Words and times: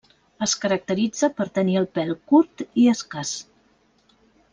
Es 0.43 0.53
caracteritza 0.61 1.29
per 1.41 1.45
tenir 1.57 1.77
el 1.81 1.85
pèl 1.97 2.13
curt 2.31 2.65
i 2.85 2.87
escàs. 2.93 3.35